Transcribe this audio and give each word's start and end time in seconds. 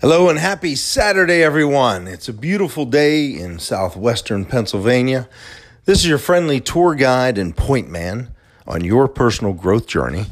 Hello 0.00 0.30
and 0.30 0.38
happy 0.38 0.76
Saturday, 0.76 1.42
everyone. 1.42 2.08
It's 2.08 2.26
a 2.26 2.32
beautiful 2.32 2.86
day 2.86 3.26
in 3.26 3.58
southwestern 3.58 4.46
Pennsylvania. 4.46 5.28
This 5.84 5.98
is 5.98 6.08
your 6.08 6.16
friendly 6.16 6.58
tour 6.58 6.94
guide 6.94 7.36
and 7.36 7.54
point 7.54 7.90
man 7.90 8.32
on 8.66 8.82
your 8.82 9.08
personal 9.08 9.52
growth 9.52 9.86
journey, 9.86 10.24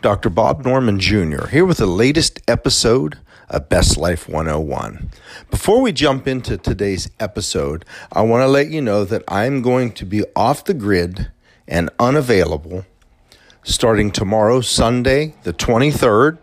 Dr. 0.00 0.30
Bob 0.30 0.64
Norman 0.64 1.00
Jr., 1.00 1.48
here 1.48 1.64
with 1.64 1.78
the 1.78 1.86
latest 1.86 2.40
episode 2.46 3.18
of 3.50 3.68
Best 3.68 3.96
Life 3.96 4.28
101. 4.28 5.10
Before 5.50 5.80
we 5.80 5.90
jump 5.90 6.28
into 6.28 6.56
today's 6.56 7.10
episode, 7.18 7.84
I 8.12 8.22
want 8.22 8.42
to 8.42 8.48
let 8.48 8.70
you 8.70 8.80
know 8.80 9.04
that 9.04 9.24
I'm 9.26 9.60
going 9.60 9.90
to 9.94 10.06
be 10.06 10.24
off 10.36 10.64
the 10.64 10.72
grid 10.72 11.32
and 11.66 11.90
unavailable 11.98 12.86
starting 13.64 14.12
tomorrow, 14.12 14.60
Sunday, 14.60 15.34
the 15.42 15.52
23rd, 15.52 16.38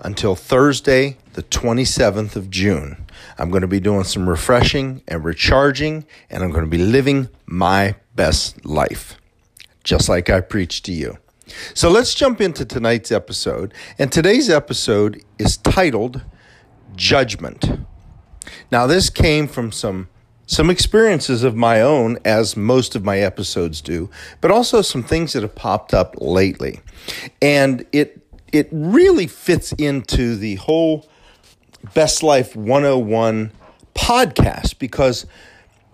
until 0.00 0.34
Thursday, 0.34 1.18
the 1.34 1.42
27th 1.42 2.36
of 2.36 2.50
June. 2.50 3.06
I'm 3.38 3.50
going 3.50 3.62
to 3.62 3.68
be 3.68 3.80
doing 3.80 4.04
some 4.04 4.28
refreshing 4.28 5.02
and 5.08 5.24
recharging, 5.24 6.06
and 6.30 6.42
I'm 6.42 6.50
going 6.50 6.64
to 6.64 6.70
be 6.70 6.78
living 6.78 7.28
my 7.46 7.96
best 8.14 8.64
life, 8.64 9.16
just 9.84 10.08
like 10.08 10.28
I 10.28 10.40
preached 10.40 10.84
to 10.86 10.92
you. 10.92 11.18
So 11.74 11.90
let's 11.90 12.14
jump 12.14 12.40
into 12.40 12.64
tonight's 12.64 13.10
episode. 13.10 13.74
And 13.98 14.12
today's 14.12 14.48
episode 14.48 15.22
is 15.38 15.56
titled 15.56 16.22
Judgment. 16.94 17.80
Now, 18.70 18.86
this 18.86 19.10
came 19.10 19.48
from 19.48 19.72
some 19.72 20.08
some 20.44 20.68
experiences 20.68 21.44
of 21.44 21.56
my 21.56 21.80
own, 21.80 22.18
as 22.26 22.56
most 22.56 22.94
of 22.94 23.04
my 23.04 23.20
episodes 23.20 23.80
do, 23.80 24.10
but 24.42 24.50
also 24.50 24.82
some 24.82 25.02
things 25.02 25.32
that 25.32 25.42
have 25.42 25.54
popped 25.54 25.94
up 25.94 26.14
lately. 26.18 26.80
And 27.40 27.86
it 27.92 28.20
it 28.52 28.68
really 28.70 29.26
fits 29.26 29.72
into 29.72 30.36
the 30.36 30.56
whole 30.56 31.06
Best 31.94 32.22
Life 32.22 32.54
101 32.54 33.50
podcast 33.94 34.78
because 34.78 35.26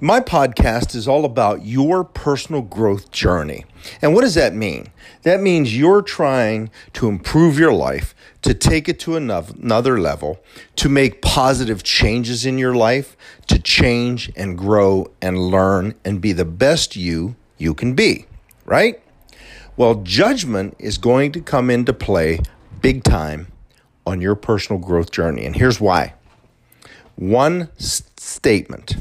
my 0.01 0.21
podcast 0.21 0.95
is 0.95 1.09
all 1.09 1.25
about 1.25 1.65
your 1.65 2.05
personal 2.05 2.61
growth 2.61 3.11
journey. 3.11 3.65
And 4.03 4.15
what 4.15 4.21
does 4.21 4.35
that 4.35 4.55
mean? 4.55 4.89
That 5.23 5.41
means 5.41 5.77
you're 5.77 6.03
trying 6.03 6.71
to 6.93 7.09
improve 7.09 7.59
your 7.59 7.73
life, 7.73 8.15
to 8.43 8.53
take 8.53 8.89
it 8.89 9.01
to 9.01 9.17
another 9.17 9.99
level, 9.99 10.41
to 10.77 10.89
make 10.91 11.23
positive 11.23 11.83
changes 11.83 12.45
in 12.45 12.59
your 12.59 12.75
life, 12.75 13.17
to 13.47 13.59
change 13.59 14.31
and 14.37 14.59
grow 14.59 15.11
and 15.23 15.39
learn 15.39 15.95
and 16.05 16.21
be 16.21 16.33
the 16.33 16.45
best 16.45 16.97
you 16.97 17.35
you 17.57 17.75
can 17.75 17.95
be, 17.95 18.27
right? 18.67 19.01
Well, 19.77 19.97
judgment 19.97 20.77
is 20.79 20.99
going 20.99 21.33
to 21.33 21.41
come 21.41 21.71
into 21.71 21.93
play 21.93 22.41
big 22.83 23.03
time 23.03 23.49
on 24.09 24.21
your 24.21 24.35
personal 24.35 24.81
growth 24.81 25.11
journey. 25.11 25.45
And 25.45 25.55
here's 25.55 25.81
why. 25.81 26.15
One 27.17 27.69
s- 27.79 28.03
statement. 28.17 28.97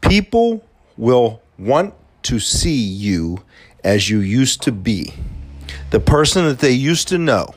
People 0.00 0.64
will 0.96 1.40
want 1.58 1.94
to 2.24 2.38
see 2.38 2.74
you 2.76 3.42
as 3.82 4.10
you 4.10 4.20
used 4.20 4.62
to 4.62 4.72
be, 4.72 5.12
the 5.90 6.00
person 6.00 6.44
that 6.44 6.60
they 6.60 6.70
used 6.70 7.08
to 7.08 7.18
know, 7.18 7.52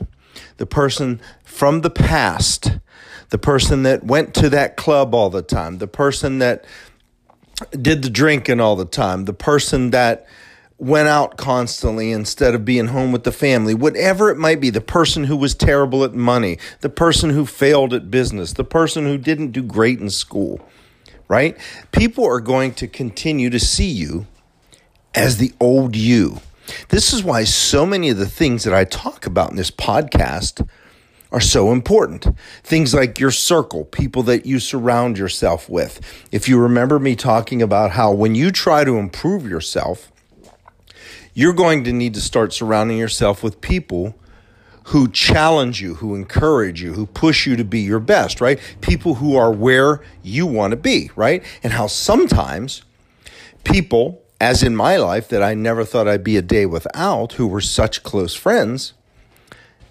the 0.56 0.66
person 0.66 1.20
from 1.44 1.82
the 1.82 1.90
past, 1.90 2.78
the 3.30 3.38
person 3.38 3.82
that 3.84 4.04
went 4.04 4.34
to 4.34 4.48
that 4.50 4.76
club 4.76 5.14
all 5.14 5.30
the 5.30 5.42
time, 5.42 5.78
the 5.78 5.86
person 5.86 6.38
that 6.38 6.64
did 7.70 8.02
the 8.02 8.10
drinking 8.10 8.60
all 8.60 8.76
the 8.76 8.84
time, 8.84 9.24
the 9.24 9.32
person 9.32 9.90
that 9.90 10.26
went 10.78 11.08
out 11.08 11.38
constantly 11.38 12.12
instead 12.12 12.54
of 12.54 12.64
being 12.64 12.88
home 12.88 13.10
with 13.10 13.24
the 13.24 13.32
family, 13.32 13.74
whatever 13.74 14.30
it 14.30 14.36
might 14.36 14.60
be, 14.60 14.68
the 14.68 14.80
person 14.80 15.24
who 15.24 15.36
was 15.36 15.54
terrible 15.54 16.04
at 16.04 16.12
money, 16.12 16.58
the 16.80 16.88
person 16.88 17.30
who 17.30 17.46
failed 17.46 17.94
at 17.94 18.10
business, 18.10 18.52
the 18.52 18.64
person 18.64 19.04
who 19.04 19.16
didn't 19.16 19.52
do 19.52 19.62
great 19.62 20.00
in 20.00 20.10
school, 20.10 20.60
right? 21.28 21.56
People 21.92 22.24
are 22.26 22.40
going 22.40 22.74
to 22.74 22.86
continue 22.86 23.48
to 23.48 23.58
see 23.58 23.88
you 23.88 24.26
as 25.14 25.38
the 25.38 25.52
old 25.58 25.96
you. 25.96 26.40
This 26.88 27.12
is 27.12 27.22
why 27.22 27.44
so 27.44 27.86
many 27.86 28.10
of 28.10 28.18
the 28.18 28.28
things 28.28 28.64
that 28.64 28.74
I 28.74 28.84
talk 28.84 29.24
about 29.24 29.50
in 29.50 29.56
this 29.56 29.70
podcast 29.70 30.68
are 31.32 31.40
so 31.40 31.72
important. 31.72 32.26
Things 32.62 32.92
like 32.94 33.18
your 33.18 33.30
circle, 33.30 33.84
people 33.84 34.22
that 34.24 34.46
you 34.46 34.58
surround 34.58 35.16
yourself 35.16 35.68
with. 35.68 36.00
If 36.30 36.48
you 36.48 36.58
remember 36.58 36.98
me 36.98 37.16
talking 37.16 37.62
about 37.62 37.92
how 37.92 38.12
when 38.12 38.34
you 38.34 38.50
try 38.50 38.84
to 38.84 38.98
improve 38.98 39.48
yourself, 39.48 40.12
you're 41.36 41.52
going 41.52 41.84
to 41.84 41.92
need 41.92 42.14
to 42.14 42.20
start 42.22 42.54
surrounding 42.54 42.96
yourself 42.96 43.42
with 43.42 43.60
people 43.60 44.14
who 44.84 45.06
challenge 45.06 45.82
you, 45.82 45.96
who 45.96 46.14
encourage 46.14 46.80
you, 46.80 46.94
who 46.94 47.04
push 47.04 47.46
you 47.46 47.56
to 47.56 47.64
be 47.64 47.80
your 47.80 48.00
best, 48.00 48.40
right? 48.40 48.58
People 48.80 49.16
who 49.16 49.36
are 49.36 49.52
where 49.52 50.02
you 50.22 50.46
want 50.46 50.70
to 50.70 50.78
be, 50.78 51.10
right? 51.14 51.44
And 51.62 51.74
how 51.74 51.88
sometimes 51.88 52.84
people, 53.64 54.22
as 54.40 54.62
in 54.62 54.74
my 54.74 54.96
life, 54.96 55.28
that 55.28 55.42
I 55.42 55.52
never 55.52 55.84
thought 55.84 56.08
I'd 56.08 56.24
be 56.24 56.38
a 56.38 56.42
day 56.42 56.64
without, 56.64 57.32
who 57.32 57.46
were 57.46 57.60
such 57.60 58.02
close 58.02 58.34
friends, 58.34 58.94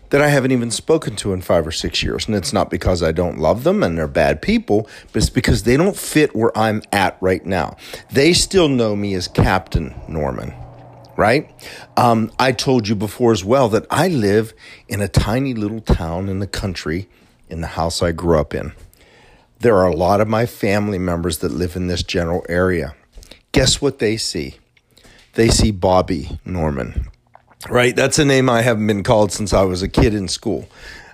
that 0.10 0.22
I 0.22 0.30
haven't 0.30 0.52
even 0.52 0.72
spoken 0.72 1.16
to 1.18 1.32
in 1.32 1.42
five 1.42 1.68
or 1.68 1.72
six 1.72 2.02
years. 2.02 2.26
And 2.26 2.36
it's 2.36 2.54
not 2.54 2.72
because 2.72 3.04
I 3.04 3.12
don't 3.12 3.38
love 3.38 3.64
them 3.64 3.84
and 3.84 3.96
they're 3.96 4.08
bad 4.08 4.42
people, 4.42 4.90
but 5.14 5.22
it's 5.22 5.30
because 5.30 5.62
they 5.62 5.78
don't 5.78 5.96
fit 5.96 6.36
where 6.36 6.58
I'm 6.58 6.82
at 6.92 7.18
right 7.22 7.46
now. 7.46 7.78
They 8.12 8.34
still 8.34 8.68
know 8.68 8.96
me 8.96 9.14
as 9.14 9.28
Captain 9.28 9.94
Norman 10.08 10.56
right? 11.18 11.50
Um, 11.98 12.32
I 12.40 12.52
told 12.52 12.88
you 12.88 12.96
before 12.96 13.32
as 13.32 13.44
well 13.44 13.70
that 13.70 13.86
I 13.90 14.08
live 14.08 14.54
in 14.88 15.02
a 15.02 15.08
tiny 15.08 15.54
little 15.54 15.82
town 15.82 16.30
in 16.30 16.40
the 16.40 16.48
country 16.48 17.08
in 17.50 17.62
the 17.62 17.68
house 17.68 18.02
I 18.02 18.12
grew 18.12 18.40
up 18.40 18.54
in. 18.54 18.74
There 19.60 19.78
are 19.78 19.88
a 19.88 19.96
lot 19.96 20.22
of 20.22 20.28
my 20.28 20.46
family 20.46 21.00
members 21.00 21.40
that 21.40 21.52
live 21.52 21.76
in 21.76 21.88
this 21.88 22.04
general 22.04 22.46
area. 22.50 22.96
Guess 23.52 23.82
what 23.82 24.00
they 24.00 24.18
see? 24.18 24.56
They 25.34 25.50
see 25.50 25.72
Bobby 25.72 26.40
Norman, 26.46 27.08
right? 27.70 27.96
That's 27.96 28.20
a 28.20 28.26
name 28.26 28.50
I 28.50 28.62
haven't 28.62 28.88
been 28.88 29.04
called 29.04 29.32
since 29.32 29.54
I 29.54 29.64
was 29.64 29.82
a 29.82 29.90
kid 29.90 30.14
in 30.14 30.28
school. 30.28 30.68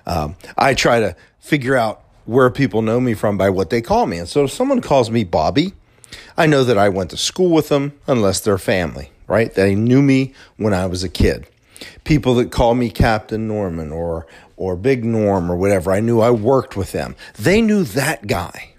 Um, 0.06 0.36
I 0.56 0.74
try 0.74 1.00
to 1.00 1.16
figure 1.38 1.76
out 1.76 2.02
where 2.24 2.50
people 2.50 2.82
know 2.82 3.00
me 3.00 3.14
from 3.14 3.36
by 3.36 3.50
what 3.50 3.70
they 3.70 3.80
call 3.80 4.06
me. 4.06 4.18
And 4.18 4.28
so 4.28 4.44
if 4.44 4.52
someone 4.52 4.80
calls 4.80 5.10
me 5.10 5.24
Bobby, 5.24 5.72
I 6.36 6.46
know 6.46 6.64
that 6.64 6.78
I 6.78 6.88
went 6.88 7.10
to 7.10 7.16
school 7.16 7.50
with 7.50 7.68
them 7.68 7.92
unless 8.06 8.40
they're 8.40 8.58
family 8.58 9.12
right? 9.32 9.54
They 9.54 9.74
knew 9.74 10.02
me 10.02 10.34
when 10.58 10.74
I 10.74 10.84
was 10.84 11.02
a 11.02 11.08
kid. 11.08 11.46
People 12.04 12.34
that 12.34 12.52
call 12.52 12.74
me 12.74 12.90
Captain 12.90 13.48
Norman 13.48 13.90
or 13.90 14.26
or 14.56 14.76
Big 14.76 15.04
Norm 15.06 15.50
or 15.50 15.56
whatever, 15.56 15.90
I 15.90 16.00
knew 16.00 16.20
I 16.20 16.30
worked 16.30 16.76
with 16.76 16.92
them. 16.92 17.16
They 17.38 17.62
knew 17.62 17.82
that 17.82 18.26
guy. 18.26 18.74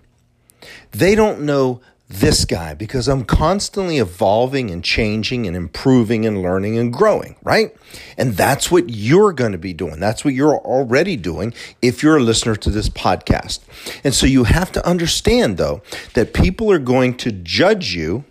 They 0.92 1.16
don't 1.16 1.42
know 1.42 1.82
this 2.14 2.46
guy 2.46 2.76
because 2.76 3.08
I'm 3.08 3.26
constantly 3.26 3.98
evolving 3.98 4.70
and 4.70 4.84
changing 4.84 5.48
and 5.48 5.56
improving 5.56 6.26
and 6.26 6.42
learning 6.42 6.78
and 6.78 6.94
growing, 6.94 7.36
right? 7.44 7.76
And 8.18 8.36
that's 8.36 8.70
what 8.70 8.90
you're 8.90 9.34
going 9.34 9.52
to 9.54 9.58
be 9.58 9.74
doing. 9.74 10.00
That's 10.00 10.24
what 10.24 10.36
you're 10.36 10.58
already 10.58 11.18
doing 11.18 11.54
if 11.82 12.04
you're 12.04 12.18
a 12.18 12.22
listener 12.22 12.56
to 12.56 12.70
this 12.70 12.88
podcast. 12.88 13.62
And 14.04 14.14
so 14.14 14.28
you 14.28 14.44
have 14.44 14.72
to 14.74 14.88
understand, 14.88 15.58
though, 15.58 15.82
that 16.14 16.34
people 16.34 16.72
are 16.72 16.80
going 16.80 17.18
to 17.18 17.32
judge 17.32 17.96
you 17.96 18.26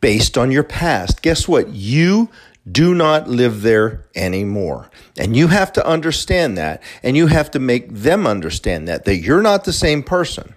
based 0.00 0.36
on 0.36 0.50
your 0.50 0.64
past. 0.64 1.22
Guess 1.22 1.48
what? 1.48 1.70
You 1.70 2.28
do 2.70 2.94
not 2.94 3.26
live 3.26 3.62
there 3.62 4.04
anymore. 4.14 4.90
And 5.16 5.34
you 5.34 5.48
have 5.48 5.72
to 5.72 5.86
understand 5.86 6.58
that. 6.58 6.82
And 7.02 7.16
you 7.16 7.28
have 7.28 7.50
to 7.52 7.58
make 7.58 7.90
them 7.90 8.26
understand 8.26 8.86
that, 8.88 9.06
that 9.06 9.16
you're 9.16 9.42
not 9.42 9.64
the 9.64 9.72
same 9.72 10.02
person. 10.02 10.54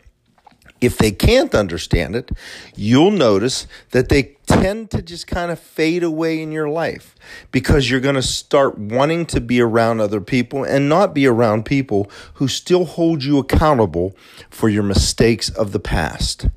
If 0.84 0.98
they 0.98 1.12
can't 1.12 1.56
understand 1.56 2.14
it, 2.14 2.30
you'll 2.76 3.12
notice 3.12 3.68
that 3.92 4.10
they 4.10 4.36
tend 4.46 4.92
to 4.92 5.02
just 5.02 5.28
kind 5.28 5.50
of 5.50 5.58
fade 5.58 6.04
away 6.04 6.42
in 6.42 6.52
your 6.52 6.68
life 6.68 7.16
because 7.52 7.90
you're 7.90 8.02
going 8.02 8.16
to 8.16 8.22
start 8.22 8.78
wanting 8.78 9.26
to 9.28 9.40
be 9.40 9.62
around 9.62 10.02
other 10.02 10.20
people 10.20 10.66
and 10.66 10.90
not 10.90 11.14
be 11.14 11.26
around 11.26 11.64
people 11.64 12.12
who 12.34 12.50
still 12.50 12.84
hold 12.84 13.24
you 13.24 13.38
accountable 13.38 14.14
for 14.50 14.68
your 14.68 14.84
mistakes 14.84 15.48
of 15.48 15.72
the 15.72 15.80
past. 15.80 16.48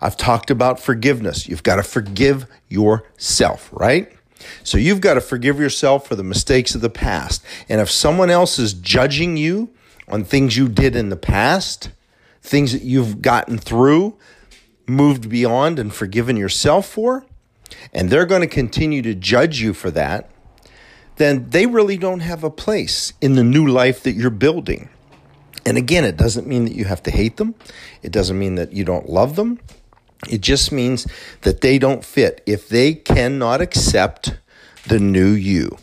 I've 0.00 0.16
talked 0.16 0.50
about 0.50 0.78
forgiveness. 0.78 1.48
You've 1.48 1.64
got 1.64 1.76
to 1.76 1.82
forgive 1.82 2.46
yourself, 2.68 3.68
right? 3.72 4.12
So 4.62 4.78
you've 4.78 5.00
got 5.00 5.14
to 5.14 5.20
forgive 5.20 5.58
yourself 5.58 6.06
for 6.06 6.14
the 6.14 6.22
mistakes 6.22 6.76
of 6.76 6.82
the 6.82 6.90
past. 6.90 7.44
And 7.68 7.80
if 7.80 7.90
someone 7.90 8.30
else 8.30 8.60
is 8.60 8.74
judging 8.74 9.36
you 9.36 9.70
on 10.06 10.22
things 10.22 10.56
you 10.56 10.68
did 10.68 10.94
in 10.94 11.08
the 11.08 11.16
past, 11.16 11.90
things 12.42 12.72
that 12.72 12.82
you've 12.82 13.22
gotten 13.22 13.56
through, 13.56 14.16
moved 14.86 15.28
beyond, 15.28 15.78
and 15.78 15.94
forgiven 15.94 16.36
yourself 16.36 16.86
for, 16.86 17.24
and 17.92 18.10
they're 18.10 18.26
going 18.26 18.42
to 18.42 18.46
continue 18.46 19.00
to 19.02 19.14
judge 19.14 19.60
you 19.60 19.72
for 19.72 19.90
that, 19.90 20.30
then 21.16 21.48
they 21.50 21.66
really 21.66 21.96
don't 21.96 22.20
have 22.20 22.42
a 22.42 22.50
place 22.50 23.12
in 23.20 23.34
the 23.34 23.44
new 23.44 23.66
life 23.66 24.02
that 24.02 24.12
you're 24.12 24.30
building. 24.30 24.88
And 25.64 25.78
again, 25.78 26.04
it 26.04 26.16
doesn't 26.16 26.46
mean 26.46 26.64
that 26.64 26.74
you 26.74 26.84
have 26.86 27.02
to 27.04 27.10
hate 27.10 27.36
them. 27.36 27.54
It 28.02 28.10
doesn't 28.10 28.38
mean 28.38 28.56
that 28.56 28.72
you 28.72 28.84
don't 28.84 29.08
love 29.08 29.36
them. 29.36 29.60
It 30.28 30.40
just 30.40 30.72
means 30.72 31.06
that 31.42 31.60
they 31.60 31.78
don't 31.78 32.04
fit 32.04 32.42
if 32.46 32.68
they 32.68 32.94
cannot 32.94 33.60
accept 33.60 34.36
the 34.88 34.98
new 34.98 35.30
you. 35.30 35.76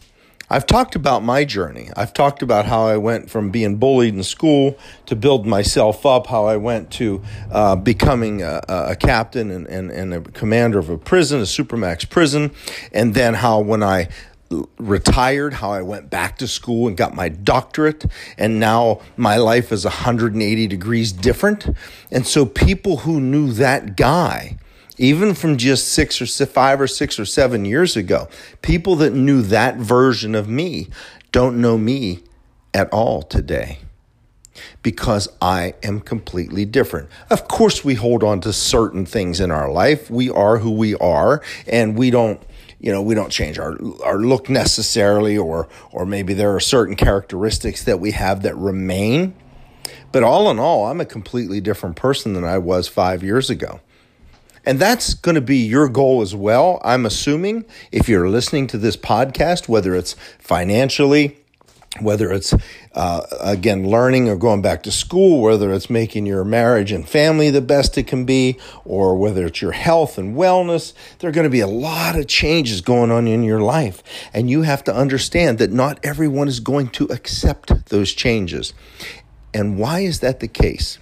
I've 0.49 0.65
talked 0.65 0.95
about 0.95 1.23
my 1.23 1.45
journey. 1.45 1.89
I've 1.95 2.13
talked 2.13 2.41
about 2.41 2.65
how 2.65 2.87
I 2.87 2.97
went 2.97 3.29
from 3.29 3.51
being 3.51 3.77
bullied 3.77 4.15
in 4.15 4.23
school 4.23 4.77
to 5.05 5.15
build 5.15 5.45
myself 5.45 6.05
up, 6.05 6.27
how 6.27 6.45
I 6.45 6.57
went 6.57 6.91
to 6.93 7.21
uh, 7.51 7.75
becoming 7.75 8.41
a, 8.41 8.61
a 8.67 8.95
captain 8.95 9.51
and, 9.51 9.67
and, 9.67 9.91
and 9.91 10.13
a 10.13 10.21
commander 10.21 10.79
of 10.79 10.89
a 10.89 10.97
prison, 10.97 11.39
a 11.39 11.43
supermax 11.43 12.09
prison, 12.09 12.51
and 12.91 13.13
then 13.13 13.35
how 13.35 13.59
when 13.59 13.83
I 13.83 14.09
retired, 14.77 15.53
how 15.53 15.71
I 15.71 15.81
went 15.81 16.09
back 16.09 16.37
to 16.39 16.47
school 16.47 16.87
and 16.87 16.97
got 16.97 17.13
my 17.13 17.29
doctorate, 17.29 18.05
and 18.37 18.59
now 18.59 19.01
my 19.15 19.37
life 19.37 19.71
is 19.71 19.85
180 19.85 20.67
degrees 20.67 21.11
different. 21.11 21.69
And 22.11 22.25
so 22.25 22.45
people 22.45 22.97
who 22.97 23.21
knew 23.21 23.51
that 23.53 23.95
guy, 23.95 24.57
even 24.99 25.33
from 25.33 25.57
just 25.57 25.87
six 25.87 26.21
or 26.21 26.45
five 26.45 26.79
or 26.79 26.87
six 26.87 27.17
or 27.17 27.25
seven 27.25 27.65
years 27.65 27.95
ago. 27.95 28.27
People 28.61 28.95
that 28.97 29.13
knew 29.13 29.41
that 29.41 29.77
version 29.77 30.35
of 30.35 30.47
me 30.47 30.89
don't 31.31 31.59
know 31.59 31.77
me 31.77 32.19
at 32.73 32.89
all 32.91 33.21
today 33.21 33.79
because 34.83 35.29
I 35.41 35.73
am 35.83 36.01
completely 36.01 36.65
different. 36.65 37.09
Of 37.29 37.47
course, 37.47 37.83
we 37.83 37.95
hold 37.95 38.23
on 38.23 38.41
to 38.41 38.51
certain 38.51 39.05
things 39.05 39.39
in 39.39 39.51
our 39.51 39.71
life. 39.71 40.11
We 40.11 40.29
are 40.29 40.57
who 40.57 40.71
we 40.71 40.95
are, 40.95 41.41
and 41.65 41.97
we 41.97 42.11
don't. 42.11 42.41
You 42.81 42.93
know, 42.93 43.01
we 43.01 43.13
don't 43.13 43.29
change 43.29 43.59
our 43.59 43.77
our 44.03 44.17
look 44.17 44.49
necessarily, 44.49 45.37
or 45.37 45.67
or 45.91 46.05
maybe 46.05 46.33
there 46.33 46.53
are 46.55 46.59
certain 46.59 46.95
characteristics 46.95 47.83
that 47.85 47.99
we 47.99 48.11
have 48.11 48.43
that 48.43 48.55
remain. 48.55 49.33
But 50.11 50.23
all 50.23 50.49
in 50.49 50.59
all, 50.59 50.87
I'm 50.87 51.01
a 51.01 51.05
completely 51.05 51.61
different 51.61 51.95
person 51.95 52.33
than 52.33 52.43
I 52.43 52.57
was 52.57 52.87
five 52.87 53.23
years 53.23 53.49
ago. 53.49 53.79
And 54.65 54.79
that's 54.79 55.13
going 55.13 55.35
to 55.35 55.41
be 55.41 55.57
your 55.57 55.89
goal 55.89 56.21
as 56.21 56.35
well. 56.35 56.79
I'm 56.83 57.05
assuming 57.05 57.65
if 57.91 58.09
you're 58.09 58.29
listening 58.29 58.67
to 58.67 58.77
this 58.77 58.97
podcast, 58.97 59.67
whether 59.67 59.95
it's 59.95 60.15
financially, 60.39 61.37
whether 62.01 62.31
it's 62.31 62.53
uh, 62.93 63.21
again 63.41 63.89
learning 63.89 64.29
or 64.29 64.35
going 64.35 64.61
back 64.61 64.83
to 64.83 64.91
school, 64.91 65.41
whether 65.41 65.73
it's 65.73 65.89
making 65.89 66.25
your 66.25 66.43
marriage 66.43 66.91
and 66.91 67.07
family 67.07 67.49
the 67.49 67.61
best 67.61 67.97
it 67.97 68.07
can 68.07 68.25
be, 68.25 68.57
or 68.85 69.15
whether 69.17 69.45
it's 69.45 69.61
your 69.61 69.71
health 69.71 70.17
and 70.17 70.35
wellness, 70.35 70.93
there 71.17 71.29
are 71.29 71.33
going 71.33 71.45
to 71.45 71.49
be 71.49 71.59
a 71.61 71.67
lot 71.67 72.17
of 72.17 72.27
changes 72.27 72.81
going 72.81 73.11
on 73.11 73.27
in 73.27 73.43
your 73.43 73.61
life. 73.61 74.03
And 74.33 74.49
you 74.49 74.61
have 74.61 74.83
to 74.85 74.93
understand 74.93 75.57
that 75.57 75.71
not 75.71 75.99
everyone 76.03 76.47
is 76.47 76.59
going 76.59 76.89
to 76.89 77.05
accept 77.05 77.87
those 77.87 78.13
changes. 78.13 78.73
And 79.53 79.79
why 79.79 80.01
is 80.01 80.19
that 80.19 80.39
the 80.39 80.47
case? 80.47 80.99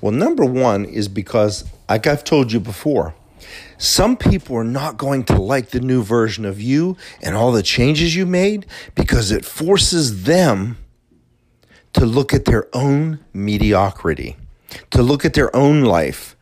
Well, 0.00 0.12
number 0.12 0.44
one 0.44 0.84
is 0.84 1.08
because, 1.08 1.64
like 1.88 2.06
I've 2.06 2.24
told 2.24 2.52
you 2.52 2.60
before, 2.60 3.14
some 3.78 4.16
people 4.16 4.56
are 4.56 4.64
not 4.64 4.96
going 4.96 5.24
to 5.24 5.40
like 5.40 5.70
the 5.70 5.80
new 5.80 6.02
version 6.02 6.44
of 6.44 6.60
you 6.60 6.96
and 7.22 7.34
all 7.34 7.52
the 7.52 7.62
changes 7.62 8.14
you 8.14 8.26
made 8.26 8.66
because 8.94 9.30
it 9.30 9.44
forces 9.44 10.24
them 10.24 10.78
to 11.92 12.06
look 12.06 12.34
at 12.34 12.44
their 12.44 12.68
own 12.74 13.20
mediocrity, 13.32 14.36
to 14.90 15.02
look 15.02 15.24
at 15.24 15.34
their 15.34 15.54
own 15.54 15.82
life 15.82 16.36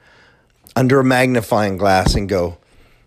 under 0.74 1.00
a 1.00 1.04
magnifying 1.04 1.76
glass 1.76 2.14
and 2.14 2.28
go, 2.28 2.58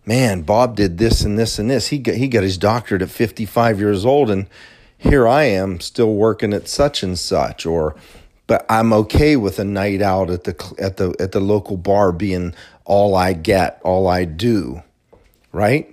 man, 0.06 0.42
Bob 0.42 0.76
did 0.76 0.98
this 0.98 1.22
and 1.22 1.38
this 1.38 1.58
and 1.58 1.70
this. 1.70 1.88
He 1.88 1.98
got, 1.98 2.16
he 2.16 2.28
got 2.28 2.44
his 2.44 2.58
doctorate 2.58 3.02
at 3.02 3.10
55 3.10 3.80
years 3.80 4.06
old, 4.06 4.30
and 4.30 4.48
here 4.98 5.28
I 5.28 5.46
am 5.46 5.80
still 5.80 6.14
working 6.14 6.54
at 6.54 6.68
such 6.68 7.04
and 7.04 7.18
such. 7.18 7.66
Or 7.66 7.96
but 8.48 8.66
I'm 8.70 8.94
okay 8.94 9.36
with 9.36 9.60
a 9.60 9.66
night 9.66 10.02
out 10.02 10.30
at 10.30 10.44
the 10.44 10.76
at 10.80 10.98
the 10.98 11.16
at 11.20 11.32
the 11.32 11.40
local 11.40 11.78
bar 11.78 12.12
being 12.12 12.54
all 12.86 13.16
I 13.16 13.34
get, 13.34 13.82
all 13.84 14.08
I 14.08 14.26
do, 14.26 14.84
right? 15.52 15.92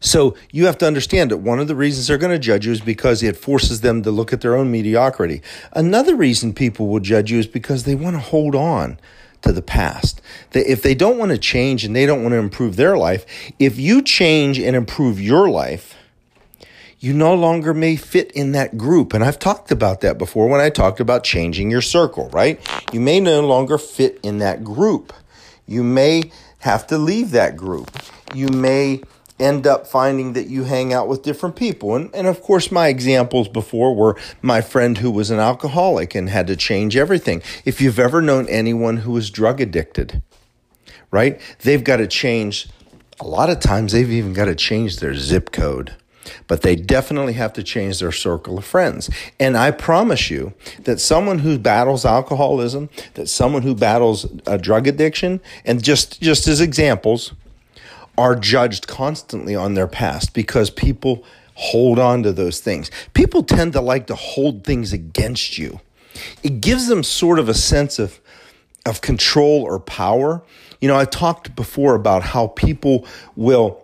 So 0.00 0.34
you 0.50 0.66
have 0.66 0.78
to 0.78 0.86
understand 0.86 1.30
that 1.30 1.36
one 1.38 1.60
of 1.60 1.68
the 1.68 1.76
reasons 1.76 2.08
they're 2.08 2.18
going 2.18 2.32
to 2.32 2.38
judge 2.38 2.66
you 2.66 2.72
is 2.72 2.80
because 2.80 3.22
it 3.22 3.36
forces 3.36 3.82
them 3.82 4.02
to 4.02 4.10
look 4.10 4.32
at 4.32 4.40
their 4.40 4.56
own 4.56 4.70
mediocrity. 4.70 5.42
Another 5.74 6.16
reason 6.16 6.52
people 6.52 6.88
will 6.88 6.98
judge 6.98 7.30
you 7.30 7.38
is 7.38 7.46
because 7.46 7.84
they 7.84 7.94
want 7.94 8.16
to 8.16 8.20
hold 8.20 8.56
on 8.56 8.98
to 9.42 9.52
the 9.52 9.62
past. 9.62 10.20
They, 10.50 10.66
if 10.66 10.82
they 10.82 10.96
don't 10.96 11.18
want 11.18 11.30
to 11.30 11.38
change 11.38 11.84
and 11.84 11.94
they 11.94 12.04
don't 12.04 12.22
want 12.22 12.32
to 12.32 12.38
improve 12.38 12.74
their 12.74 12.96
life, 12.96 13.24
if 13.60 13.78
you 13.78 14.02
change 14.02 14.58
and 14.58 14.74
improve 14.74 15.20
your 15.20 15.48
life, 15.48 15.91
you 17.02 17.12
no 17.12 17.34
longer 17.34 17.74
may 17.74 17.96
fit 17.96 18.30
in 18.30 18.52
that 18.52 18.78
group. 18.78 19.12
And 19.12 19.24
I've 19.24 19.40
talked 19.40 19.72
about 19.72 20.02
that 20.02 20.18
before 20.18 20.48
when 20.48 20.60
I 20.60 20.70
talked 20.70 21.00
about 21.00 21.24
changing 21.24 21.68
your 21.68 21.82
circle, 21.82 22.28
right? 22.28 22.60
You 22.92 23.00
may 23.00 23.18
no 23.18 23.40
longer 23.40 23.76
fit 23.76 24.20
in 24.22 24.38
that 24.38 24.62
group. 24.62 25.12
You 25.66 25.82
may 25.82 26.30
have 26.60 26.86
to 26.86 26.98
leave 26.98 27.32
that 27.32 27.56
group. 27.56 27.90
You 28.32 28.46
may 28.46 29.02
end 29.40 29.66
up 29.66 29.88
finding 29.88 30.34
that 30.34 30.46
you 30.46 30.62
hang 30.62 30.92
out 30.92 31.08
with 31.08 31.24
different 31.24 31.56
people. 31.56 31.96
And, 31.96 32.14
and 32.14 32.28
of 32.28 32.40
course, 32.40 32.70
my 32.70 32.86
examples 32.86 33.48
before 33.48 33.96
were 33.96 34.16
my 34.40 34.60
friend 34.60 34.96
who 34.98 35.10
was 35.10 35.32
an 35.32 35.40
alcoholic 35.40 36.14
and 36.14 36.28
had 36.28 36.46
to 36.46 36.54
change 36.54 36.96
everything. 36.96 37.42
If 37.64 37.80
you've 37.80 37.98
ever 37.98 38.22
known 38.22 38.48
anyone 38.48 38.98
who 38.98 39.16
is 39.16 39.28
drug 39.28 39.60
addicted, 39.60 40.22
right, 41.10 41.40
they've 41.62 41.82
got 41.82 41.96
to 41.96 42.06
change. 42.06 42.68
A 43.18 43.26
lot 43.26 43.50
of 43.50 43.58
times, 43.58 43.90
they've 43.90 44.08
even 44.08 44.34
got 44.34 44.44
to 44.44 44.54
change 44.54 44.98
their 44.98 45.14
zip 45.14 45.50
code 45.50 45.96
but 46.46 46.62
they 46.62 46.76
definitely 46.76 47.32
have 47.34 47.52
to 47.54 47.62
change 47.62 48.00
their 48.00 48.12
circle 48.12 48.58
of 48.58 48.64
friends. 48.64 49.10
And 49.40 49.56
I 49.56 49.70
promise 49.70 50.30
you 50.30 50.52
that 50.84 51.00
someone 51.00 51.40
who 51.40 51.58
battles 51.58 52.04
alcoholism, 52.04 52.88
that 53.14 53.28
someone 53.28 53.62
who 53.62 53.74
battles 53.74 54.26
a 54.46 54.58
drug 54.58 54.86
addiction, 54.86 55.40
and 55.64 55.82
just, 55.82 56.20
just 56.20 56.46
as 56.46 56.60
examples, 56.60 57.32
are 58.16 58.36
judged 58.36 58.86
constantly 58.86 59.54
on 59.54 59.74
their 59.74 59.86
past 59.86 60.34
because 60.34 60.70
people 60.70 61.24
hold 61.54 61.98
on 61.98 62.22
to 62.22 62.32
those 62.32 62.60
things. 62.60 62.90
People 63.14 63.42
tend 63.42 63.72
to 63.72 63.80
like 63.80 64.06
to 64.06 64.14
hold 64.14 64.64
things 64.64 64.92
against 64.92 65.58
you. 65.58 65.80
It 66.42 66.60
gives 66.60 66.88
them 66.88 67.02
sort 67.02 67.38
of 67.38 67.48
a 67.48 67.54
sense 67.54 67.98
of 67.98 68.20
of 68.84 69.00
control 69.00 69.62
or 69.62 69.78
power. 69.78 70.42
You 70.80 70.88
know, 70.88 70.98
I 70.98 71.04
talked 71.04 71.54
before 71.54 71.94
about 71.94 72.22
how 72.22 72.48
people 72.48 73.06
will 73.36 73.81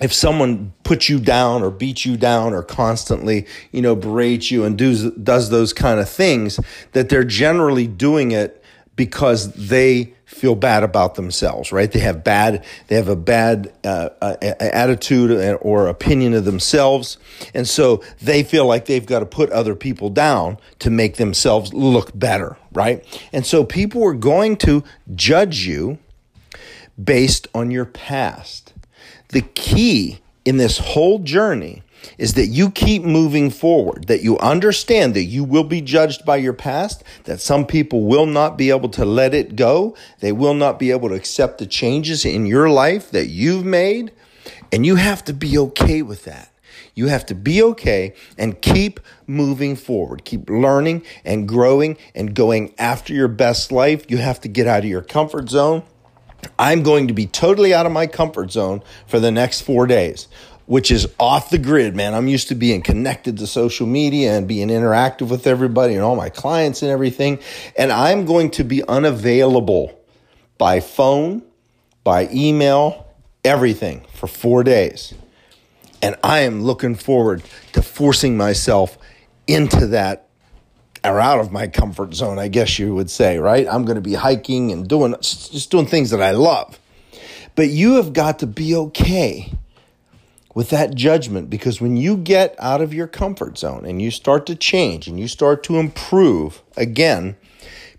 if 0.00 0.12
someone 0.12 0.72
puts 0.84 1.08
you 1.08 1.18
down 1.18 1.62
or 1.62 1.70
beats 1.70 2.06
you 2.06 2.16
down 2.16 2.52
or 2.52 2.62
constantly, 2.62 3.46
you 3.72 3.82
know, 3.82 3.96
berates 3.96 4.50
you 4.50 4.64
and 4.64 4.78
does, 4.78 5.10
does 5.12 5.50
those 5.50 5.72
kind 5.72 6.00
of 6.00 6.08
things, 6.08 6.60
that 6.92 7.08
they're 7.08 7.24
generally 7.24 7.86
doing 7.86 8.30
it 8.30 8.62
because 8.94 9.52
they 9.54 10.14
feel 10.24 10.54
bad 10.54 10.82
about 10.82 11.14
themselves, 11.14 11.72
right? 11.72 11.90
They 11.90 12.00
have 12.00 12.22
bad, 12.22 12.64
they 12.88 12.96
have 12.96 13.08
a 13.08 13.16
bad 13.16 13.72
uh, 13.82 14.10
uh, 14.20 14.36
attitude 14.42 15.58
or 15.62 15.86
opinion 15.86 16.34
of 16.34 16.44
themselves. 16.44 17.16
And 17.54 17.66
so 17.66 18.02
they 18.20 18.42
feel 18.42 18.66
like 18.66 18.84
they've 18.84 19.06
got 19.06 19.20
to 19.20 19.26
put 19.26 19.50
other 19.50 19.74
people 19.74 20.10
down 20.10 20.58
to 20.80 20.90
make 20.90 21.16
themselves 21.16 21.72
look 21.72 22.16
better, 22.16 22.58
right? 22.72 23.04
And 23.32 23.46
so 23.46 23.64
people 23.64 24.04
are 24.04 24.14
going 24.14 24.56
to 24.58 24.84
judge 25.14 25.66
you 25.66 25.98
based 27.02 27.48
on 27.54 27.70
your 27.70 27.86
past. 27.86 28.67
The 29.28 29.42
key 29.42 30.20
in 30.44 30.56
this 30.56 30.78
whole 30.78 31.18
journey 31.18 31.82
is 32.16 32.34
that 32.34 32.46
you 32.46 32.70
keep 32.70 33.02
moving 33.02 33.50
forward, 33.50 34.06
that 34.06 34.22
you 34.22 34.38
understand 34.38 35.14
that 35.14 35.24
you 35.24 35.44
will 35.44 35.64
be 35.64 35.80
judged 35.80 36.24
by 36.24 36.36
your 36.36 36.52
past, 36.52 37.02
that 37.24 37.40
some 37.40 37.66
people 37.66 38.04
will 38.04 38.26
not 38.26 38.56
be 38.56 38.70
able 38.70 38.88
to 38.90 39.04
let 39.04 39.34
it 39.34 39.56
go. 39.56 39.96
They 40.20 40.32
will 40.32 40.54
not 40.54 40.78
be 40.78 40.90
able 40.90 41.08
to 41.10 41.14
accept 41.14 41.58
the 41.58 41.66
changes 41.66 42.24
in 42.24 42.46
your 42.46 42.70
life 42.70 43.10
that 43.10 43.26
you've 43.26 43.64
made. 43.64 44.12
And 44.72 44.86
you 44.86 44.96
have 44.96 45.24
to 45.24 45.32
be 45.32 45.58
okay 45.58 46.02
with 46.02 46.24
that. 46.24 46.52
You 46.94 47.08
have 47.08 47.26
to 47.26 47.34
be 47.34 47.62
okay 47.62 48.14
and 48.36 48.60
keep 48.60 49.00
moving 49.26 49.76
forward. 49.76 50.24
Keep 50.24 50.50
learning 50.50 51.04
and 51.24 51.46
growing 51.46 51.96
and 52.14 52.34
going 52.34 52.74
after 52.78 53.12
your 53.12 53.28
best 53.28 53.70
life. 53.70 54.06
You 54.08 54.16
have 54.18 54.40
to 54.40 54.48
get 54.48 54.66
out 54.66 54.80
of 54.80 54.86
your 54.86 55.02
comfort 55.02 55.48
zone. 55.48 55.84
I'm 56.58 56.82
going 56.82 57.08
to 57.08 57.14
be 57.14 57.26
totally 57.26 57.74
out 57.74 57.86
of 57.86 57.92
my 57.92 58.06
comfort 58.06 58.50
zone 58.52 58.82
for 59.06 59.20
the 59.20 59.30
next 59.30 59.62
four 59.62 59.86
days, 59.86 60.28
which 60.66 60.90
is 60.90 61.08
off 61.18 61.50
the 61.50 61.58
grid, 61.58 61.96
man. 61.96 62.14
I'm 62.14 62.28
used 62.28 62.48
to 62.48 62.54
being 62.54 62.82
connected 62.82 63.38
to 63.38 63.46
social 63.46 63.86
media 63.86 64.36
and 64.36 64.46
being 64.46 64.68
interactive 64.68 65.30
with 65.30 65.46
everybody 65.46 65.94
and 65.94 66.02
all 66.02 66.16
my 66.16 66.28
clients 66.28 66.82
and 66.82 66.90
everything. 66.90 67.38
And 67.76 67.92
I'm 67.92 68.24
going 68.24 68.50
to 68.52 68.64
be 68.64 68.82
unavailable 68.86 69.98
by 70.58 70.80
phone, 70.80 71.42
by 72.04 72.28
email, 72.32 73.06
everything 73.44 74.04
for 74.14 74.26
four 74.26 74.64
days. 74.64 75.14
And 76.02 76.16
I 76.22 76.40
am 76.40 76.62
looking 76.62 76.94
forward 76.94 77.42
to 77.72 77.82
forcing 77.82 78.36
myself 78.36 78.98
into 79.46 79.88
that 79.88 80.27
are 81.04 81.20
out 81.20 81.40
of 81.40 81.52
my 81.52 81.66
comfort 81.66 82.14
zone, 82.14 82.38
I 82.38 82.48
guess 82.48 82.78
you 82.78 82.94
would 82.94 83.10
say, 83.10 83.38
right? 83.38 83.66
I'm 83.68 83.84
going 83.84 83.96
to 83.96 84.00
be 84.00 84.14
hiking 84.14 84.72
and 84.72 84.88
doing 84.88 85.14
just 85.20 85.70
doing 85.70 85.86
things 85.86 86.10
that 86.10 86.22
I 86.22 86.32
love. 86.32 86.78
But 87.54 87.70
you 87.70 87.94
have 87.94 88.12
got 88.12 88.38
to 88.40 88.46
be 88.46 88.74
okay 88.74 89.52
with 90.54 90.70
that 90.70 90.94
judgment 90.94 91.50
because 91.50 91.80
when 91.80 91.96
you 91.96 92.16
get 92.16 92.54
out 92.58 92.80
of 92.80 92.94
your 92.94 93.06
comfort 93.06 93.58
zone 93.58 93.84
and 93.84 94.00
you 94.02 94.10
start 94.10 94.46
to 94.46 94.54
change 94.54 95.06
and 95.06 95.18
you 95.18 95.28
start 95.28 95.62
to 95.64 95.78
improve 95.78 96.62
again, 96.76 97.36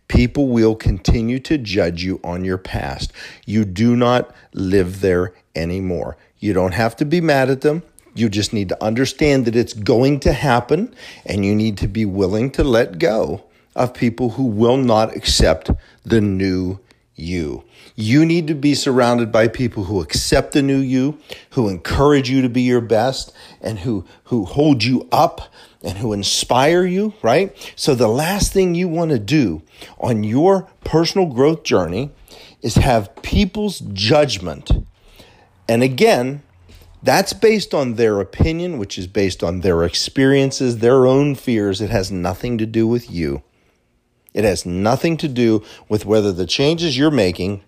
people 0.08 0.48
will 0.48 0.76
continue 0.76 1.40
to 1.40 1.58
judge 1.58 2.04
you 2.04 2.20
on 2.24 2.44
your 2.44 2.58
past. 2.58 3.14
You 3.46 3.66
do 3.66 3.96
not 3.96 4.34
live 4.54 5.02
there 5.02 5.34
anymore. 5.56 6.18
You 6.40 6.54
don't 6.54 6.74
have 6.74 6.96
to 6.98 7.06
be 7.06 7.22
mad 7.22 7.50
at 7.50 7.62
them 7.62 7.84
You 8.20 8.30
just 8.30 8.54
need 8.54 8.70
to 8.70 8.84
understand 8.84 9.46
that 9.46 9.56
it's 9.56 9.74
going 9.74 10.20
to 10.22 10.34
happen 10.34 10.94
and 11.26 11.46
you 11.46 11.56
need 11.56 11.78
to 11.80 11.88
be 11.88 12.06
willing 12.06 12.52
to 12.52 12.64
let 12.64 13.00
go 13.00 13.44
of 13.76 13.94
people 13.94 14.32
who 14.32 14.44
will 14.44 14.78
not 14.78 15.16
accept 15.16 15.72
the 16.04 16.22
new 16.22 16.80
you. 17.16 17.64
You 17.96 18.26
need 18.26 18.48
to 18.48 18.56
be 18.56 18.76
surrounded 18.76 19.32
by 19.32 19.48
people 19.48 19.86
who 19.86 20.02
accept 20.02 20.54
the 20.54 20.62
new 20.62 20.80
you, 20.80 21.18
who 21.52 21.68
encourage 21.68 22.30
you 22.30 22.42
to 22.42 22.50
be 22.50 22.62
your 22.62 22.82
best, 22.82 23.34
and 23.62 23.80
who, 23.80 24.06
who 24.26 24.46
hold 24.46 24.84
you 24.84 25.08
up 25.12 25.42
and 25.84 25.98
who 25.98 26.14
inspire 26.14 26.86
you, 26.86 27.14
right? 27.22 27.56
So 27.76 27.96
the 27.96 28.08
last 28.08 28.54
thing 28.54 28.76
you 28.76 28.88
want 28.88 29.12
to 29.12 29.20
do 29.20 29.62
on 30.00 30.24
your 30.24 30.70
personal 30.84 31.28
growth 31.28 31.64
journey 31.64 32.12
is 32.62 32.76
have 32.76 33.16
people's 33.22 33.80
judgment. 33.80 34.72
And 35.68 35.84
again, 35.84 36.42
that's 37.02 37.34
based 37.34 37.74
on 37.74 37.96
their 37.96 38.20
opinion, 38.20 38.78
which 38.78 38.98
is 38.98 39.08
based 39.08 39.44
on 39.44 39.62
their 39.62 39.84
experiences, 39.84 40.80
their 40.80 41.06
own 41.06 41.36
fears. 41.36 41.82
It 41.82 41.90
has 41.90 42.12
nothing 42.12 42.58
to 42.58 42.66
do 42.66 42.88
with 42.88 43.10
you. 43.10 43.44
It 44.34 44.44
has 44.44 44.66
nothing 44.66 45.18
to 45.18 45.28
do 45.28 45.64
with 45.88 46.06
whether 46.06 46.32
the 46.32 46.46
changes 46.46 46.98
you're 46.98 47.12
making 47.12 47.64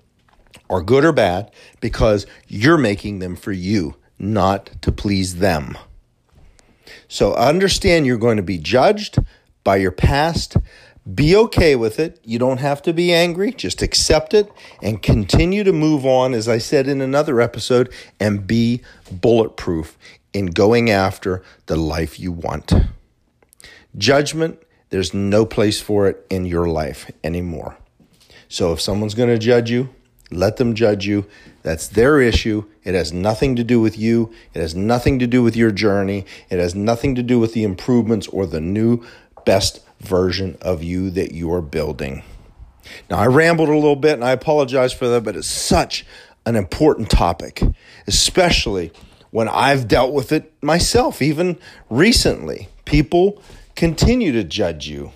are 0.70 0.82
good 0.82 1.04
or 1.04 1.12
bad 1.12 1.52
because 1.80 2.26
you're 2.48 2.78
making 2.78 3.20
them 3.20 3.36
for 3.36 3.52
you, 3.52 3.96
not 4.20 4.72
to 4.82 4.92
please 4.92 5.38
them. 5.38 5.78
So 7.08 7.34
understand 7.34 8.06
you're 8.06 8.18
going 8.18 8.38
to 8.38 8.44
be 8.44 8.58
judged 8.58 9.18
by 9.64 9.78
your 9.78 9.92
past. 9.92 10.58
Be 11.16 11.36
okay 11.36 11.76
with 11.76 12.00
it. 12.00 12.20
You 12.24 12.38
don't 12.38 12.60
have 12.60 12.82
to 12.84 12.94
be 12.94 13.12
angry. 13.12 13.52
Just 13.52 13.82
accept 13.82 14.34
it 14.36 14.52
and 14.84 15.02
continue 15.02 15.64
to 15.64 15.74
move 15.74 16.06
on, 16.06 16.34
as 16.34 16.48
I 16.48 16.60
said 16.60 16.88
in 16.88 17.02
another 17.02 17.42
episode, 17.42 17.92
and 18.20 18.46
be 18.46 18.82
bulletproof 19.12 19.98
in 20.32 20.48
going 20.48 20.92
after 20.92 21.44
the 21.66 21.76
life 21.76 22.20
you 22.20 22.32
want. 22.32 22.72
Judgment, 23.98 24.62
there's 24.90 25.14
no 25.14 25.46
place 25.46 25.82
for 25.82 26.08
it 26.08 26.26
in 26.30 26.46
your 26.46 26.68
life 26.68 27.10
anymore. 27.24 27.78
So 28.48 28.72
if 28.72 28.80
someone's 28.80 29.16
going 29.16 29.30
to 29.30 29.40
judge 29.40 29.72
you, 29.72 29.90
let 30.30 30.58
them 30.58 30.76
judge 30.76 31.06
you. 31.06 31.26
That's 31.64 31.88
their 31.88 32.22
issue. 32.22 32.66
It 32.84 32.94
has 32.94 33.12
nothing 33.12 33.56
to 33.56 33.64
do 33.64 33.82
with 33.82 33.98
you. 33.98 34.32
It 34.54 34.60
has 34.60 34.76
nothing 34.76 35.20
to 35.20 35.28
do 35.28 35.42
with 35.42 35.56
your 35.56 35.72
journey. 35.72 36.26
It 36.50 36.60
has 36.60 36.76
nothing 36.76 37.16
to 37.16 37.24
do 37.24 37.40
with 37.40 37.54
the 37.54 37.64
improvements 37.64 38.28
or 38.28 38.46
the 38.46 38.62
new 38.62 39.04
best 39.46 39.82
version 40.02 40.58
of 40.62 40.84
you 40.84 41.10
that 41.12 41.34
you're 41.34 41.62
building. 41.62 42.24
Now, 43.10 43.18
I 43.18 43.28
rambled 43.28 43.70
a 43.70 43.76
little 43.76 43.96
bit 43.96 44.14
and 44.14 44.24
I 44.24 44.32
apologize 44.32 44.94
for 44.94 45.08
that, 45.10 45.24
but 45.24 45.36
it's 45.36 45.48
such 45.48 46.06
an 46.46 46.56
important 46.56 47.10
topic, 47.10 47.62
especially 48.08 48.92
when 49.30 49.48
I've 49.48 49.88
dealt 49.88 50.14
with 50.14 50.32
it 50.32 50.54
myself, 50.62 51.22
even 51.22 51.58
recently. 51.90 52.68
People 52.86 53.42
continue 53.76 54.32
to 54.34 54.44
judge 54.44 54.88
you, 54.88 55.12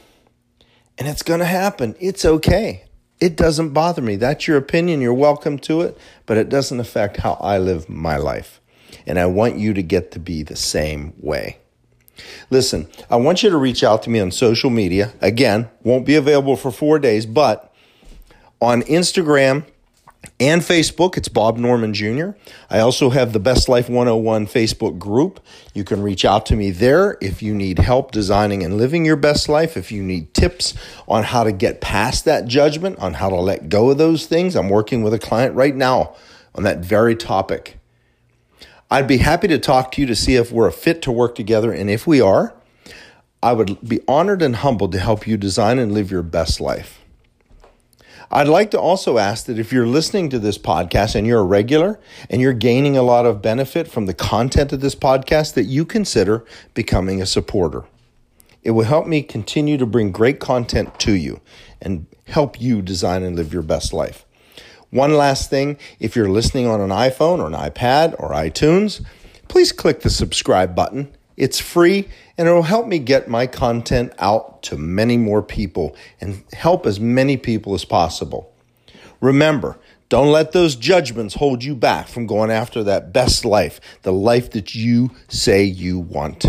and 0.97 1.07
it's 1.07 1.23
going 1.23 1.39
to 1.39 1.45
happen. 1.45 1.95
It's 1.99 2.23
okay. 2.23 2.85
It 3.19 3.35
doesn't 3.35 3.71
bother 3.71 4.01
me. 4.01 4.15
That's 4.15 4.47
your 4.47 4.57
opinion. 4.57 5.01
You're 5.01 5.13
welcome 5.13 5.57
to 5.59 5.81
it, 5.81 5.97
but 6.25 6.37
it 6.37 6.49
doesn't 6.49 6.79
affect 6.79 7.17
how 7.17 7.33
I 7.41 7.57
live 7.57 7.89
my 7.89 8.17
life. 8.17 8.61
And 9.05 9.19
I 9.19 9.25
want 9.25 9.57
you 9.57 9.73
to 9.73 9.83
get 9.83 10.11
to 10.11 10.19
be 10.19 10.43
the 10.43 10.55
same 10.55 11.13
way. 11.19 11.57
Listen, 12.49 12.87
I 13.09 13.15
want 13.17 13.43
you 13.43 13.49
to 13.49 13.57
reach 13.57 13.83
out 13.83 14.03
to 14.03 14.09
me 14.09 14.19
on 14.19 14.31
social 14.31 14.69
media. 14.69 15.13
Again, 15.21 15.69
won't 15.83 16.05
be 16.05 16.15
available 16.15 16.55
for 16.55 16.71
four 16.71 16.99
days, 16.99 17.25
but 17.25 17.73
on 18.61 18.81
Instagram 18.83 19.65
and 20.39 20.61
Facebook. 20.61 21.17
It's 21.17 21.27
Bob 21.27 21.57
Norman 21.57 21.93
Jr. 21.93 22.31
I 22.69 22.79
also 22.79 23.09
have 23.09 23.33
the 23.33 23.39
Best 23.39 23.69
Life 23.69 23.89
101 23.89 24.47
Facebook 24.47 24.97
group. 24.97 25.39
You 25.73 25.83
can 25.83 26.01
reach 26.01 26.25
out 26.25 26.45
to 26.47 26.55
me 26.55 26.71
there 26.71 27.17
if 27.21 27.41
you 27.41 27.53
need 27.53 27.79
help 27.79 28.11
designing 28.11 28.63
and 28.63 28.77
living 28.77 29.05
your 29.05 29.15
best 29.15 29.47
life, 29.49 29.77
if 29.77 29.91
you 29.91 30.03
need 30.03 30.33
tips 30.33 30.73
on 31.07 31.23
how 31.23 31.43
to 31.43 31.51
get 31.51 31.81
past 31.81 32.25
that 32.25 32.45
judgment, 32.45 32.99
on 32.99 33.15
how 33.15 33.29
to 33.29 33.35
let 33.35 33.69
go 33.69 33.91
of 33.91 33.97
those 33.97 34.25
things. 34.25 34.55
I'm 34.55 34.69
working 34.69 35.03
with 35.03 35.13
a 35.13 35.19
client 35.19 35.55
right 35.55 35.75
now 35.75 36.15
on 36.53 36.63
that 36.63 36.79
very 36.79 37.15
topic. 37.15 37.77
I'd 38.91 39.07
be 39.07 39.17
happy 39.17 39.47
to 39.47 39.57
talk 39.57 39.91
to 39.93 40.01
you 40.01 40.07
to 40.07 40.15
see 40.15 40.35
if 40.35 40.51
we're 40.51 40.67
a 40.67 40.71
fit 40.71 41.01
to 41.03 41.11
work 41.11 41.35
together, 41.35 41.71
and 41.71 41.89
if 41.89 42.05
we 42.05 42.21
are, 42.21 42.53
I 43.41 43.53
would 43.53 43.79
be 43.87 44.01
honored 44.07 44.41
and 44.41 44.57
humbled 44.57 44.91
to 44.91 44.99
help 44.99 45.27
you 45.27 45.37
design 45.37 45.79
and 45.79 45.91
live 45.91 46.11
your 46.11 46.23
best 46.23 46.61
life. 46.61 47.01
I'd 48.31 48.47
like 48.47 48.71
to 48.71 48.79
also 48.79 49.17
ask 49.17 49.45
that 49.45 49.59
if 49.59 49.71
you're 49.71 49.87
listening 49.87 50.29
to 50.29 50.39
this 50.39 50.57
podcast 50.57 51.15
and 51.15 51.27
you're 51.27 51.41
a 51.41 51.45
regular 51.45 51.99
and 52.29 52.41
you're 52.41 52.53
gaining 52.53 52.97
a 52.97 53.03
lot 53.03 53.25
of 53.25 53.41
benefit 53.41 53.87
from 53.87 54.07
the 54.07 54.13
content 54.13 54.73
of 54.73 54.81
this 54.81 54.95
podcast, 54.95 55.53
that 55.53 55.65
you 55.65 55.85
consider 55.85 56.43
becoming 56.73 57.21
a 57.21 57.25
supporter. 57.25 57.85
It 58.63 58.71
will 58.71 58.85
help 58.85 59.05
me 59.05 59.21
continue 59.21 59.77
to 59.77 59.85
bring 59.85 60.11
great 60.11 60.39
content 60.39 60.99
to 61.01 61.13
you 61.13 61.39
and 61.81 62.07
help 62.25 62.59
you 62.59 62.81
design 62.81 63.21
and 63.21 63.35
live 63.35 63.53
your 63.53 63.61
best 63.61 63.93
life. 63.93 64.24
One 64.89 65.15
last 65.15 65.49
thing 65.49 65.77
if 65.99 66.15
you're 66.15 66.29
listening 66.29 66.67
on 66.67 66.81
an 66.81 66.89
iPhone 66.89 67.39
or 67.39 67.47
an 67.47 67.53
iPad 67.53 68.15
or 68.19 68.31
iTunes, 68.31 69.03
please 69.47 69.71
click 69.71 70.01
the 70.01 70.09
subscribe 70.09 70.75
button 70.75 71.15
it's 71.37 71.59
free 71.59 72.07
and 72.37 72.47
it'll 72.47 72.63
help 72.63 72.87
me 72.87 72.99
get 72.99 73.27
my 73.27 73.47
content 73.47 74.13
out 74.19 74.63
to 74.63 74.77
many 74.77 75.17
more 75.17 75.41
people 75.41 75.95
and 76.21 76.43
help 76.53 76.85
as 76.85 76.99
many 76.99 77.37
people 77.37 77.73
as 77.73 77.85
possible. 77.85 78.53
Remember, 79.21 79.77
don't 80.07 80.31
let 80.31 80.51
those 80.51 80.75
judgments 80.75 81.35
hold 81.35 81.63
you 81.63 81.75
back 81.75 82.07
from 82.07 82.27
going 82.27 82.51
after 82.51 82.83
that 82.83 83.11
best 83.11 83.43
life, 83.43 83.81
the 84.03 84.13
life 84.13 84.51
that 84.51 84.75
you 84.75 85.11
say 85.27 85.63
you 85.63 85.99
want. 85.99 86.45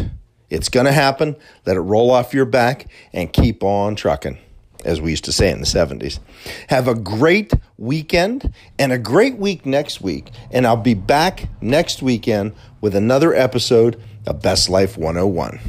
It's 0.50 0.69
going 0.69 0.87
to 0.87 0.93
happen. 0.93 1.37
Let 1.64 1.76
it 1.76 1.81
roll 1.81 2.11
off 2.11 2.35
your 2.35 2.45
back 2.45 2.87
and 3.12 3.33
keep 3.33 3.64
on 3.64 3.97
trucking, 3.97 4.38
as 4.85 5.00
we 5.00 5.11
used 5.11 5.25
to 5.25 5.33
say 5.33 5.50
in 5.50 5.61
the 5.61 5.66
70s. 5.66 6.18
Have 6.68 6.88
a 6.88 6.95
great 6.95 7.52
weekend 7.78 8.52
and 8.78 8.92
a 8.92 8.99
great 8.99 9.37
week 9.37 9.66
next 9.66 10.00
week. 10.00 10.30
And 10.50 10.66
I'll 10.66 10.76
be 10.76 10.95
back 10.95 11.49
next 11.61 12.02
weekend 12.02 12.54
with 12.80 12.95
another 12.95 13.35
episode 13.35 14.00
of 14.26 14.42
Best 14.42 14.68
Life 14.68 14.97
101. 14.97 15.61